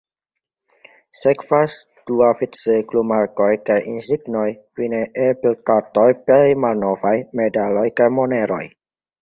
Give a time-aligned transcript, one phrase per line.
[1.23, 1.75] Sekvas
[2.11, 4.47] duavice glumarkoj kaj insignoj,
[4.79, 8.63] fine E-bildkartoj plej malnovaj, medaloj kaj moneroj.